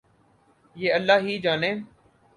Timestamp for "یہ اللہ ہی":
0.75-1.37